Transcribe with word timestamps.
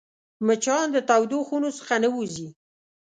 مچان 0.45 0.85
د 0.91 0.97
تودو 1.09 1.39
خونو 1.47 1.69
څخه 1.77 1.95
نه 2.03 2.09
وځي 2.15 2.47